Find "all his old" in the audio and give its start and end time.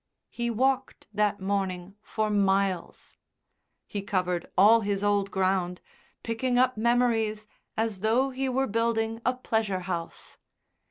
4.57-5.29